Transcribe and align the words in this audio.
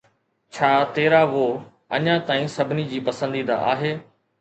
ڇا 0.53 0.71
تيرا 0.95 1.21
وو 1.31 1.47
اڃا 1.95 2.15
تائين 2.27 2.53
سڀني 2.57 2.89
جي 2.91 2.99
پسنديده 3.07 3.63
آهي؟ 3.73 3.93